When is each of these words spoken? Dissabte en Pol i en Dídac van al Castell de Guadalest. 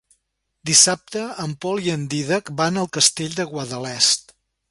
Dissabte 0.69 1.25
en 1.43 1.53
Pol 1.65 1.83
i 1.89 1.91
en 1.97 2.07
Dídac 2.15 2.51
van 2.63 2.81
al 2.85 2.91
Castell 2.99 3.39
de 3.43 3.49
Guadalest. 3.55 4.35